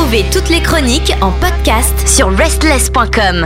[0.00, 3.44] Retrouvez toutes les chroniques en podcast sur restless.com.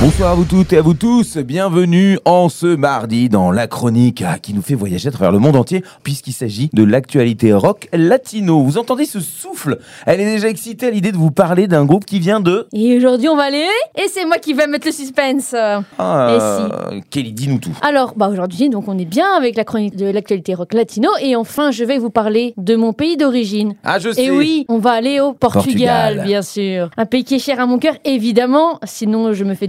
[0.00, 4.24] Bonsoir à vous toutes et à vous tous, bienvenue en ce mardi dans la chronique
[4.40, 8.62] qui nous fait voyager à travers le monde entier puisqu'il s'agit de l'actualité rock latino.
[8.62, 9.78] Vous entendez ce souffle?
[10.06, 12.66] Elle est déjà excitée à l'idée de vous parler d'un groupe qui vient de...
[12.72, 13.66] Et aujourd'hui, on va aller.
[13.94, 15.54] Et c'est moi qui vais mettre le suspense.
[15.98, 17.76] Ah, Kelly, dis-nous tout.
[17.82, 21.10] Alors, bah aujourd'hui, donc on est bien avec la chronique de l'actualité rock latino.
[21.20, 23.74] Et enfin, je vais vous parler de mon pays d'origine.
[23.84, 26.22] Ah, je sais Et oui, on va aller au Portugal, Portugal.
[26.26, 26.88] bien sûr.
[26.96, 28.80] Un pays qui est cher à mon cœur, évidemment.
[28.84, 29.66] Sinon, je me fais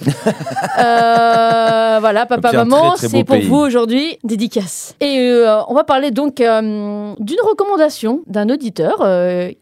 [0.78, 3.46] Euh, voilà, papa, maman, c'est pour pays.
[3.46, 4.94] vous aujourd'hui, dédicace.
[5.00, 8.98] Et euh, on va parler donc euh, d'une recommandation d'un auditeur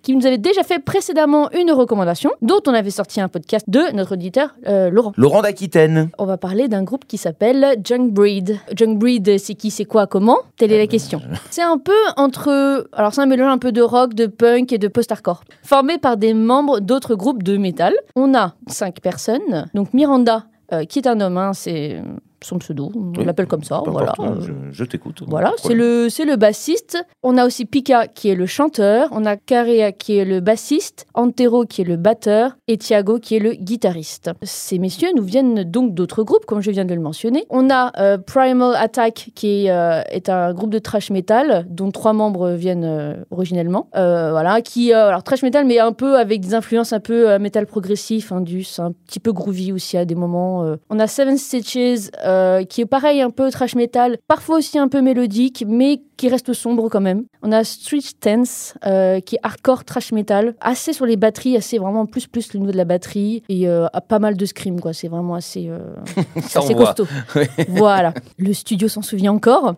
[0.02, 3.92] qui nous avait déjà fait précédemment une recommandation, dont on avait sorti un podcast de
[3.94, 5.12] notre auditeur Laurent.
[5.16, 6.10] Laurent d'Aquitaine.
[6.18, 8.58] On va parler d'un groupe qui s'appelle Junk Breed.
[8.74, 10.38] Junk Breed, c'est qui, c'est quoi, comment?
[10.56, 11.20] Telle est la question.
[11.50, 12.86] C'est un peu entre.
[12.92, 15.42] Alors, c'est un mélange un peu de rock, de punk et de post-hardcore.
[15.62, 17.94] Formé par des membres d'autres groupes de métal.
[18.16, 19.68] On a cinq personnes.
[19.80, 22.02] Donc, Miranda, euh, qui est un homme, hein, c'est
[22.42, 23.24] son pseudo, on Oui.
[23.24, 23.82] l'appelle comme ça.
[23.86, 24.12] Voilà.
[24.12, 25.22] importe, je, je t'écoute.
[25.26, 26.98] Voilà, c'est le, c'est le bassiste.
[27.22, 29.08] On a aussi Pika qui est le chanteur.
[29.12, 31.06] On a Carea qui est le bassiste.
[31.14, 32.56] Antero qui est le batteur.
[32.68, 34.30] Et Thiago qui est le guitariste.
[34.42, 37.44] Ces messieurs nous viennent donc d'autres groupes, comme je viens de le mentionner.
[37.50, 41.90] On a euh, Primal Attack qui est, euh, est un groupe de thrash metal dont
[41.90, 43.88] trois membres viennent euh, originellement.
[43.94, 48.32] Voilà, qui, alors thrash metal, mais un peu avec des influences un peu metal progressif,
[48.32, 50.64] indus, un petit peu groovy aussi à des moments.
[50.88, 54.88] On a Seven Stitches euh, qui est pareil, un peu trash metal, parfois aussi un
[54.88, 57.24] peu mélodique, mais qui reste sombre quand même.
[57.42, 61.78] On a Street Tense euh, qui est hardcore trash metal, assez sur les batteries, assez
[61.78, 64.80] vraiment plus plus le niveau de la batterie et euh, a pas mal de scream
[64.80, 64.92] quoi.
[64.92, 65.70] C'est vraiment assez,
[66.54, 67.06] assez costaud.
[67.68, 68.14] voilà.
[68.38, 69.74] Le studio s'en souvient encore.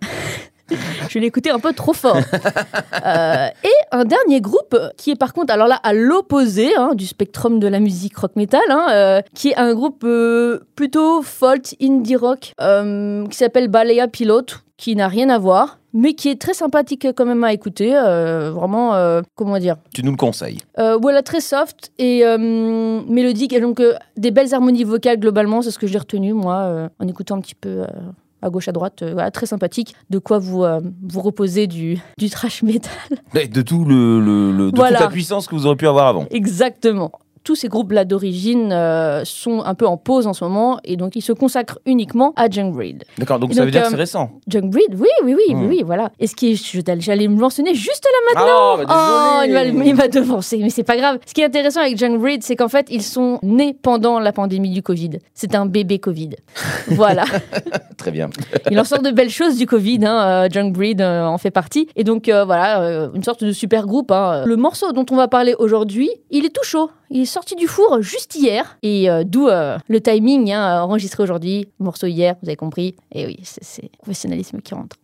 [1.09, 2.17] Je l'ai écouté un peu trop fort.
[2.17, 7.07] Euh, et un dernier groupe qui est par contre, alors là, à l'opposé hein, du
[7.07, 11.75] spectrum de la musique rock metal, hein, euh, qui est un groupe euh, plutôt folk,
[11.81, 14.47] indie rock, qui s'appelle Balea Pilot,
[14.77, 17.95] qui n'a rien à voir, mais qui est très sympathique quand même à écouter.
[17.97, 19.77] euh, vraiment, euh, comment dire?
[19.95, 20.59] Tu nous le conseilles.
[20.79, 23.81] euh, voilà, très soft et mélodique, et donc
[24.17, 27.55] des belles harmonies vocales globalement, c'est ce que j'ai retenu moi en écoutant un petit
[27.55, 27.85] peu
[28.43, 29.95] à gauche à droite, euh, voilà, très sympathique.
[30.11, 32.93] De quoi vous euh, vous reposer du, du trash metal.
[33.35, 34.99] Et De tout le, le- le- de Voilà.
[34.99, 36.27] toute la puissance que vous aurez pu avoir avant.
[36.31, 37.13] Exactement.
[37.45, 41.17] Tous ces groupes-là d'origine euh, sont un peu en pause en ce moment et donc
[41.17, 43.05] ils se consacrent uniquement à Junk Breed.
[43.19, 44.31] D'accord, donc Et ça donc, veut dire euh, que c'est récent.
[44.49, 45.67] Junk Breed, oui, oui, oui, Hmm.
[45.69, 46.11] oui, voilà.
[46.21, 48.77] Et ce qui est, j'allais me mentionner juste là maintenant.
[48.79, 49.73] Ah, bah, Oh, il désolé.
[49.73, 51.19] m'a, il m'a devancé, mais c'est pas grave.
[51.27, 54.33] Ce qui est intéressant avec Junk Breed, c'est qu'en fait, ils sont nés pendant la
[54.33, 55.19] pandémie du Covid.
[55.35, 56.31] C'est un bébé Covid.
[56.89, 57.25] voilà.
[57.97, 58.31] Très bien.
[58.71, 60.01] Il en sort de belles choses du Covid.
[60.05, 60.45] Hein.
[60.45, 61.89] euh, Junk Breed euh, en fait partie.
[61.97, 64.11] Et donc, euh, voilà, euh, une sorte de super groupe.
[64.11, 64.45] hein.
[64.47, 66.91] Le morceau dont on va parler aujourd'hui, il est tout chaud.
[67.11, 68.77] Il sorti du four juste hier.
[68.83, 71.69] Et euh, d'où euh, le timing, hein, enregistré aujourd'hui.
[71.79, 72.95] Morceau hier, vous avez compris.
[73.13, 74.97] Et oui, c'est, professionnalisme qui rentre.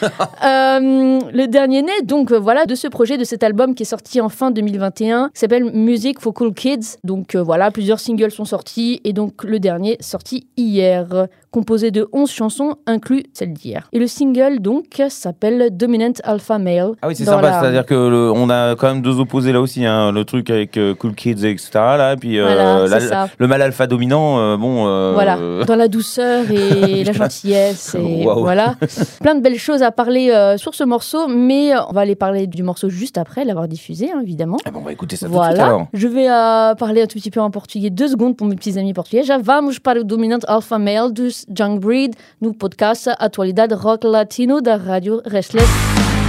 [0.44, 4.20] Euh, le dernier né, donc voilà, de ce projet, de cet album qui est sorti
[4.20, 6.98] en fin 2021, qui s'appelle Music for Cool Kids.
[7.02, 12.28] Donc voilà, plusieurs singles sont sortis et donc le dernier sorti hier, composé de 11
[12.32, 13.88] chansons, inclus celle d'hier.
[13.92, 16.94] Et le single donc s'appelle Dominant Alpha Male.
[17.00, 19.60] Ah oui, c'est sympa, la- c'est-à-dire que le- on a quand même deux opposés là
[19.60, 21.70] aussi, hein, le truc avec euh, Cool Kids, etc.
[21.74, 24.82] Là, et puis euh, Voilà, la- le mal alpha dominant, euh, bon.
[25.14, 27.94] Voilà, dans la douceur et la gentillesse.
[27.94, 28.74] Et voilà.
[29.22, 32.64] Plein de belles choses à parler sur ce morceau, mais on va aller parler du
[32.64, 34.56] morceau juste après l'avoir diffusé, hein, évidemment.
[34.64, 35.86] Ah bon, on va écouter ça tout de suite Voilà, alors.
[35.92, 36.26] je vais
[36.78, 39.22] parler un tout petit peu en portugais, deux secondes pour mes petits amis portugais.
[39.22, 41.12] Já vamos para o dominante alpha male
[41.48, 46.23] Junk Breed no podcast Atualidade Rock Latino da Rádio Restless.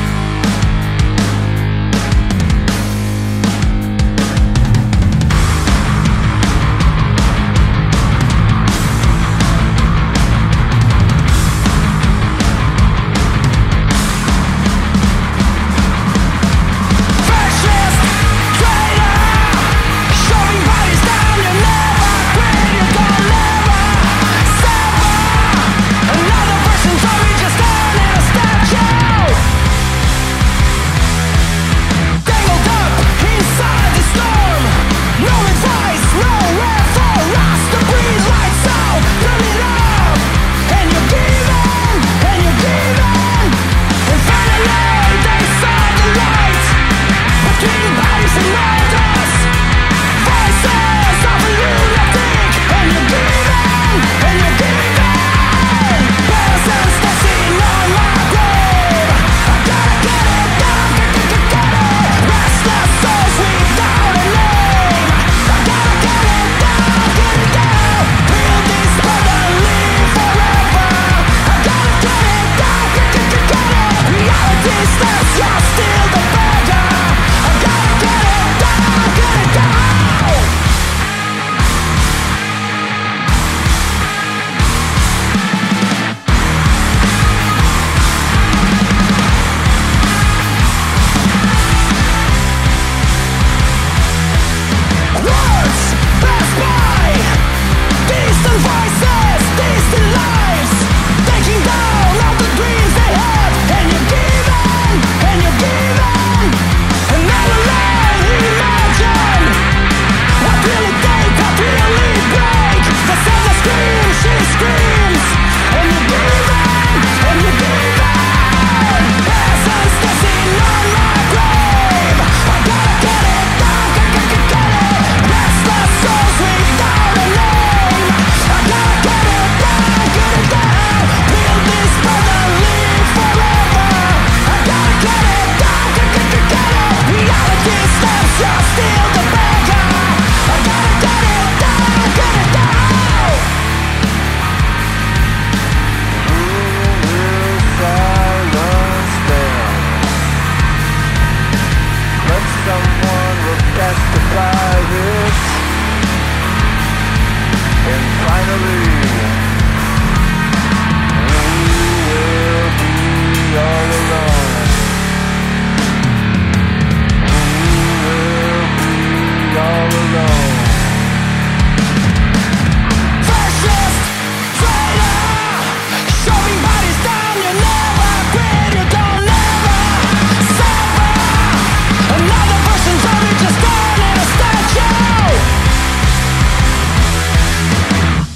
[158.58, 158.95] Billy.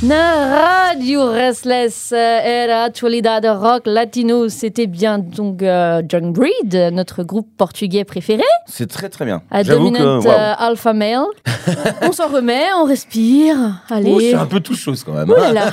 [0.10, 4.50] Na Radio Restless euh, era actualidad rock latino.
[4.50, 9.42] C'était bien donc euh, John Breed, notre groupe portugais préféré, C'est très très bien.
[9.50, 11.24] à que dominant euh, alpha male.
[12.01, 13.56] on s'en remet, on respire.
[13.90, 14.12] Allez.
[14.13, 15.30] Oh, c'est un peu tout chose quand même.
[15.31, 15.72] Oh là là.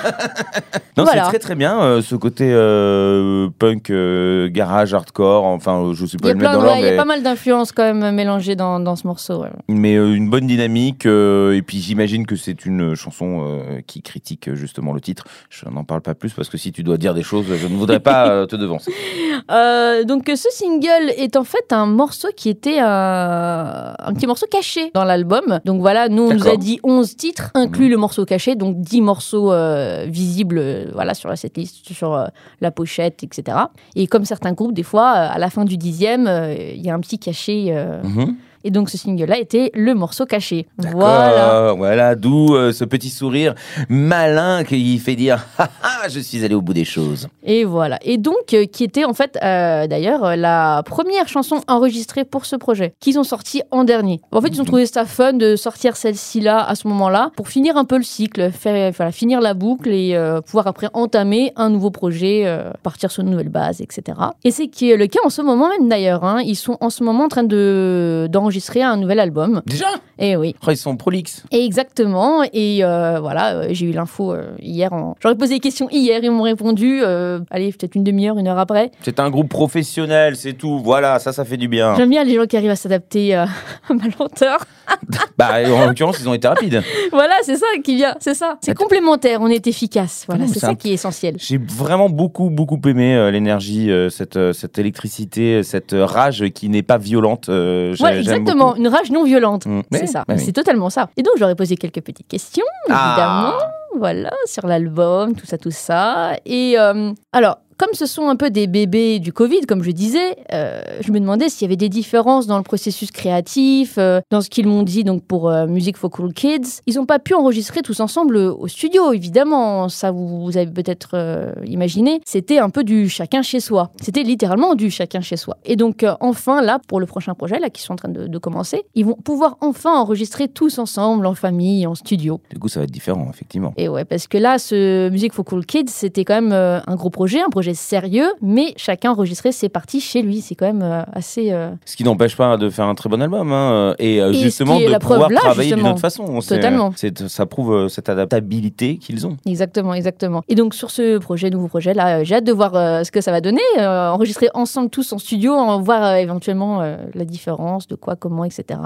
[0.97, 1.25] Non, Voilà.
[1.25, 5.45] c'est très très bien euh, ce côté euh, punk, euh, garage, hardcore.
[5.45, 6.85] Enfin, euh, je sais Il pas y a, le mettre plein, dans ouais, l'ordre, il
[6.85, 9.43] y a mais, pas mal d'influences quand même mélangées dans, dans ce morceau.
[9.43, 9.49] ouais.
[9.69, 11.05] mais, euh, une bonne dynamique.
[11.05, 15.16] euh, et puis j'imagine que c'est une chanson euh, qui critique euh, justement le titre.
[15.51, 17.77] Je n'en parle pas plus parce que si tu dois dire des choses, je ne
[17.77, 18.93] voudrais pas euh, te devancer.
[19.51, 24.27] Euh, donc euh, ce single est en fait un morceau qui était un, un petit
[24.27, 25.61] morceau caché dans l'album.
[25.65, 29.03] Donc voilà, nous on nous a dit 11 titres, inclus le morceau caché, donc 10
[29.03, 32.27] morceaux euh, visibles euh, voilà, sur la setlist, sur
[32.61, 33.57] la pochette, etc.
[33.95, 36.29] Et comme certains groupes, des fois, à la fin du dixième,
[36.59, 37.73] il y a un petit cachet.
[38.03, 38.37] Mhm.
[38.67, 40.67] Et donc ce single-là était le morceau caché.
[40.79, 41.73] Voilà.
[41.77, 43.55] Voilà, d'où euh, ce petit sourire
[43.89, 47.29] malin qui fait dire Ah, ah, je suis allé au bout des choses.
[47.45, 47.99] Et voilà.
[48.03, 52.57] Et donc, euh, qui était en fait, euh, d'ailleurs, la première chanson enregistrée pour ce
[52.57, 54.21] projet, qu'ils ont sorti en dernier.
[54.33, 54.67] En fait, ils ont Mhm.
[54.67, 58.03] trouvé ça fun de sortir celle-ci là à ce moment-là pour finir un peu le
[58.03, 62.45] cycle, faire, voilà, finir la boucle et pouvoir après entamer un nouveau projet,
[62.83, 64.19] partir sur une nouvelle base, etc.
[64.45, 66.25] Et c'est qui est le cas en ce moment même d'ailleurs.
[66.25, 66.41] hein.
[66.45, 68.56] Ils sont en ce moment en train de d'enregistrer
[68.91, 69.63] un nouvel album.
[69.67, 69.87] Déjà?
[70.19, 70.55] Et oui.
[70.67, 71.43] Oh, Ils sont prolixes.
[71.51, 72.43] Exactement.
[72.53, 74.93] Et euh, voilà, euh, j'ai eu l'info euh, hier.
[74.93, 75.15] En...
[75.21, 77.01] J'aurais posé des questions hier, ils m'ont répondu.
[77.03, 78.91] euh, allez, peut-être une demi-heure, une heure après.
[79.03, 80.79] C'est un groupe professionnel, c'est tout.
[80.83, 81.95] Voilà, ça, ça fait du bien.
[81.97, 83.47] J'aime bien les gens qui arrivent à s'adapter à
[83.91, 84.65] ma lenteur.
[85.39, 86.83] Bah, en l'occurrence, ils ont été rapides.
[87.13, 88.57] voilà, c'est ça qui vient, c'est ça.
[88.63, 90.25] C'est complémentaire, on est efficace.
[90.27, 91.35] Voilà, c'est ça un- qui est essentiel.
[91.39, 97.49] J'ai vraiment beaucoup, beaucoup aimé l'énergie, cette, cette électricité, cette rage qui n'est pas violente.
[97.49, 98.81] Ouais, exactement, beaucoup.
[98.81, 99.67] une rage non violente.
[99.67, 99.81] Mm.
[100.07, 100.43] C'est Ouais, ça, bah oui.
[100.45, 101.09] c'est totalement ça.
[101.17, 103.55] Et donc j'aurais posé quelques petites questions, évidemment.
[103.61, 103.71] Ah.
[103.97, 106.33] voilà, sur l'album, tout ça, tout ça.
[106.45, 110.37] Et euh, alors, comme ce sont un peu des bébés du Covid, comme je disais,
[110.53, 114.41] euh, je me demandais s'il y avait des différences dans le processus créatif, euh, dans
[114.41, 116.81] ce qu'ils m'ont dit donc pour euh, Music for Cool Kids.
[116.87, 119.89] Ils n'ont pas pu enregistrer tous ensemble au studio, évidemment.
[119.89, 122.21] Ça, vous, vous avez peut-être imaginé.
[122.25, 123.91] C'était un peu du chacun chez soi.
[124.01, 125.57] C'était littéralement du chacun chez soi.
[125.65, 128.39] Et donc, enfin, là, pour le prochain projet, là, qui sont en train de, de
[128.39, 132.41] commencer, ils vont pouvoir enfin enregistrer tous ensemble, en famille, en studio.
[132.51, 133.73] Du coup, ça va être différent, effectivement.
[133.77, 137.11] Et ouais, parce que là, ce Music for Cool Kids, c'était quand même un gros
[137.11, 140.41] projet, un projet sérieux, mais chacun enregistrait ses parties chez lui.
[140.41, 141.53] C'est quand même euh, assez.
[141.53, 143.53] euh, Ce qui n'empêche pas de faire un très bon album.
[143.53, 146.25] hein, Et, euh, Et ce justement, de pouvoir là, travailler d'une autre façon.
[146.41, 146.93] Totalement.
[147.29, 149.37] ça prouve cette adaptabilité qu'ils ont.
[149.47, 150.43] Exactement, exactement.
[150.49, 152.73] Et donc sur ce projet, nouveau projet, là, j'ai hâte de voir
[153.05, 153.61] ce que ça va donner.
[153.79, 156.81] enregistrer ensemble tous en studio, en voir éventuellement
[157.15, 158.81] la différence, de quoi, comment, etc.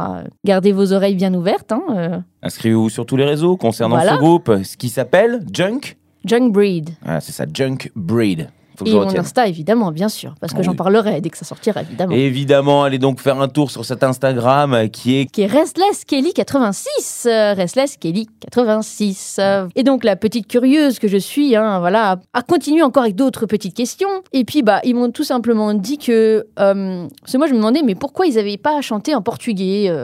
[0.45, 1.73] Gardez vos oreilles bien ouvertes.
[1.73, 2.23] Hein.
[2.43, 4.15] Inscrivez-vous sur tous les réseaux concernant Voilà.
[4.15, 5.97] ce groupe, ce qui s'appelle Junk.
[6.25, 6.91] Junk Breed.
[7.07, 8.49] Ah, c'est ça, Junk Breed.
[8.81, 9.19] Faut que Et je mon.
[9.19, 12.15] Insta, évidemment, bien sûr, parce que Ah j'en parlerai dès que ça sortira, évidemment.
[12.15, 16.33] Évidemment, allez donc faire un tour sur cet Instagram qui est qui est Restless Kelly
[16.33, 17.27] 86.
[17.27, 19.37] euh, Restless Kelly 86.
[19.39, 19.69] euh.
[19.75, 23.45] Et donc la petite curieuse que je suis, hein, voilà, a, continué encore avec d'autres
[23.45, 24.09] petites questions.
[24.33, 27.59] Et puis bah ils m'ont tout simplement dit que, euh, parce que moi je me
[27.59, 29.95] demandais mais pourquoi ils n'avaient pas chanté en portugais.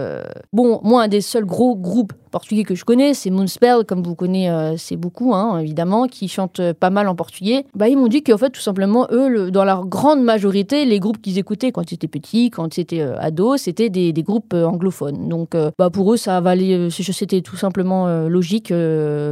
[0.53, 4.15] Bon, moi un des seuls gros groupes portugais que je connais, c'est Moonspell, comme vous
[4.15, 7.65] connaissez, euh, c'est beaucoup, hein, évidemment, qui chantent euh, pas mal en portugais.
[7.75, 11.01] Bah, ils m'ont dit qu'en fait, tout simplement, eux, le- dans leur grande majorité, les
[11.01, 14.23] groupes qu'ils écoutaient quand ils étaient petits, quand ils étaient euh, ados, c'était des, des
[14.23, 15.29] groupes euh, anglophones.
[15.31, 18.71] Donc, bah, pour eux, ça valait, c'était tout simplement logique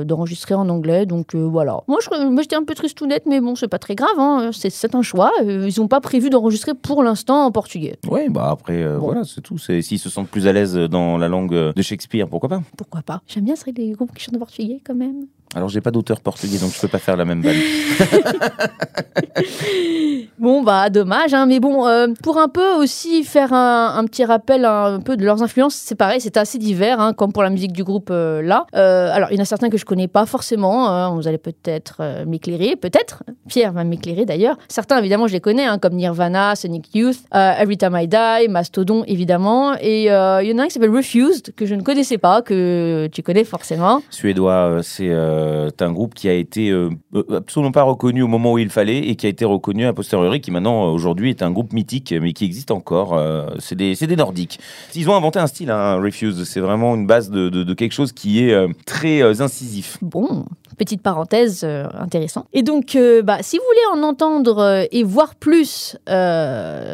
[0.05, 1.05] d'enregistrer en anglais.
[1.07, 1.81] Donc, voilà.
[1.89, 1.99] Moi,
[2.41, 5.31] j'étais un peu tristounette, mais bon, c'est pas très grave, hein, c'est un choix.
[5.45, 7.97] Ils n'ont pas prévu d'enregistrer pour l'instant en portugais.
[8.09, 8.99] Ouais, bah après, Bon.
[9.07, 9.59] voilà, c'est tout.
[9.59, 12.63] S'ils se sentent plus à l'aise dans la langue de Shakespeare, pourquoi pas?
[12.77, 15.27] Pourquoi pas J'aime bien, c'est les groupes qui chantent en portugais quand même.
[15.55, 17.57] Alors j'ai pas d'auteur portugais donc je peux pas faire la même balle.
[20.45, 24.25] Bon, bah, dommage, hein, mais bon, euh, pour un peu aussi faire un, un petit
[24.25, 27.51] rappel un, peu de leurs influences, c'est pareil, c'est assez divers, hein, comme pour la
[27.51, 28.67] musique du groupe euh, là.
[28.75, 31.39] Euh, alors, il y en a certains que je connais pas forcément, hein, vous allez
[31.39, 33.23] peut-être m'éclairer, peut-être.
[33.49, 34.59] Pierre va m'éclairer d'ailleurs.
[34.69, 39.05] Certains, évidemment, je les connais, hein, comme Nirvana, Sonic Youth, Every Time I Die, Mastodon,
[39.07, 39.75] évidemment.
[39.81, 43.09] Et il y en a un qui s'appelle Refused, que je ne connaissais pas, que
[43.13, 44.03] tu connais forcément.
[44.11, 44.83] Suédois,
[45.69, 48.59] c'est euh, un groupe qui a été euh, euh, absolument pas reconnu au moment où
[48.59, 51.73] il fallait et qui a été reconnu a posteriori, qui maintenant aujourd'hui est un groupe
[51.73, 53.21] mythique mais qui existe encore.
[53.59, 54.59] c'est des, des Nordiques.
[54.95, 56.45] Ils ont inventé un style, hein, Refuse.
[56.49, 58.55] C'est vraiment une base de, de- de quelque chose qui est
[58.87, 59.99] très incisif.
[60.03, 60.45] Bon,
[60.79, 62.47] petite parenthèse euh, intéressant.
[62.53, 65.97] Et donc, bah, si vous voulez en entendre et voir plus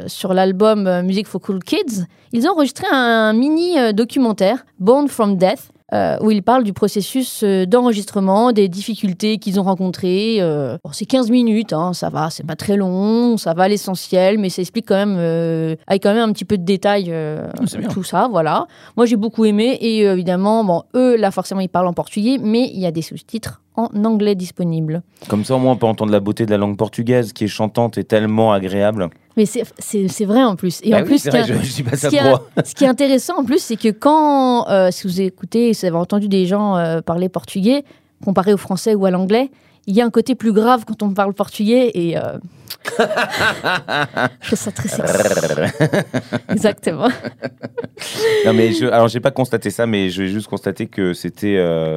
[0.07, 5.71] sur l'album Music for Cool Kids, ils ont enregistré un mini documentaire, Born from Death.
[5.93, 10.37] Euh, où ils parlent du processus euh, d'enregistrement, des difficultés qu'ils ont rencontrées.
[10.41, 10.77] euh.
[10.85, 14.39] Bon, c'est 15 minutes, hein, ça va, c'est pas très long, ça va à l'essentiel,
[14.39, 17.49] mais ça explique quand même, euh, avec quand même un petit peu de détails, euh,
[17.67, 17.89] c'est bien.
[17.89, 18.67] tout ça, voilà.
[18.97, 22.39] Moi, j'ai beaucoup aimé et euh, évidemment, bon, eux, là, forcément, ils parlent en portugais,
[22.41, 25.03] mais il y a des sous-titres en anglais disponibles.
[25.29, 27.49] Comme ça, au moins, on peut entendre la beauté de la langue portugaise qui est
[27.49, 29.09] chantante et tellement agréable.
[29.37, 30.81] Mais c'est- vrai en plus.
[30.83, 32.09] Et Bah en oui, plus, ce qui vrai, est- je, je suis pas ce ça
[32.09, 32.39] qui, est, pro.
[32.65, 35.87] ce qui est intéressant en plus, c'est que quand, euh, si vous écoutez, si vous
[35.89, 37.85] avez entendu des gens euh, parler portugais,
[38.25, 39.51] comparé au français ou à l'anglais,
[39.87, 42.39] il y a un côté plus grave quand on parle portugais et euh,
[44.41, 45.13] je trouve ça très sexy.
[46.51, 47.09] Exactement.
[48.47, 51.57] Non, mais je, alors, j'ai pas constaté ça, mais je vais juste constater que c'était
[51.57, 51.97] euh,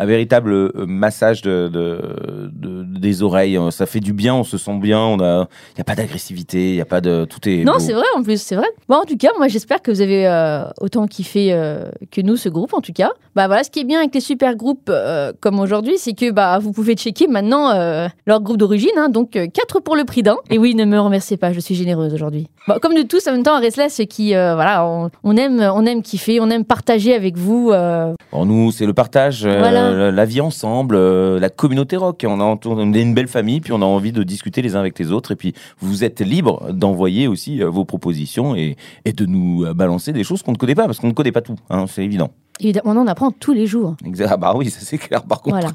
[0.00, 3.58] un véritable euh, massage de, de- de- des oreilles.
[3.70, 5.16] Ça fait du bien, on se sent bien.
[5.20, 7.64] A, il y a pas d'agressivité, il y a pas de, tout est.
[7.64, 8.66] Non, c'est vrai en plus, c'est vrai.
[8.88, 12.36] Bon, en tout cas, moi j'espère que vous avez euh, autant kiffé euh, que nous
[12.36, 13.10] ce groupe en tout cas.
[13.36, 16.30] Bah voilà, ce qui est bien avec les super groupes euh, comme aujourd'hui, c'est que
[16.30, 20.22] bah vous pouvez checker maintenant euh, leur groupe d'origine, hein, donc 4 pour le prix
[20.22, 20.36] d'un.
[20.50, 22.48] Et oui, ne me remerciez pas, je suis généreuse aujourd'hui.
[22.66, 25.60] Bon, comme de tous en même temps, à Restless, qui euh, voilà, on, on aime,
[25.60, 27.70] on aime kiffer, on aime partager avec vous.
[27.72, 29.89] euh, Pour nous, c'est le partage, euh, Voilà.
[29.92, 32.24] La- la vie ensemble, euh, la communauté rock.
[32.28, 34.80] On, a, on est une belle famille, puis on a envie de discuter les uns
[34.80, 35.32] avec les autres.
[35.32, 39.74] Et puis, vous êtes libre d'envoyer aussi euh, vos propositions et, et de nous euh,
[39.74, 41.56] balancer des choses qu'on ne connaît pas, parce qu'on ne connaît pas tout.
[41.70, 42.30] hein, c'est évident.
[42.60, 43.96] évidemment, on en apprend tous les jours.
[44.04, 44.28] Exact.
[44.32, 45.22] Ah bah oui, ça c'est clair.
[45.24, 45.56] Par contre.
[45.56, 45.72] Voilà.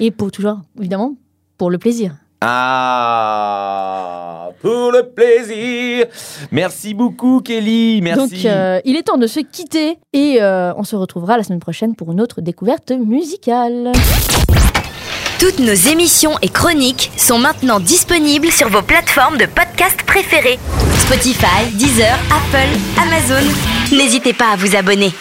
[0.00, 1.14] Et pour toujours, évidemment,
[1.58, 2.16] pour le plaisir.
[2.46, 4.20] Ah,
[4.60, 6.06] pour le plaisir.
[6.50, 8.02] Merci beaucoup, Kelly.
[8.02, 8.20] Merci.
[8.20, 11.60] Donc, euh, il est temps de se quitter et euh, on se retrouvera la semaine
[11.60, 13.92] prochaine pour une autre découverte musicale.
[15.40, 20.58] Toutes nos émissions et chroniques sont maintenant disponibles sur vos plateformes de podcast préférées.
[20.98, 23.42] Spotify, Deezer, Apple, Amazon.
[23.90, 25.12] N'hésitez pas à vous abonner.